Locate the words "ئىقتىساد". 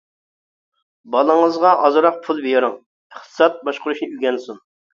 2.81-3.63